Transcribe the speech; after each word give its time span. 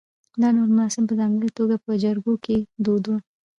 دا 0.41 0.47
ډول 0.55 0.69
مراسم 0.77 1.03
په 1.07 1.13
ځانګړې 1.19 1.49
توګه 1.59 1.75
په 1.85 1.91
جریکو 2.01 2.33
کې 2.45 2.57
دود 2.85 3.03
و 3.07 3.11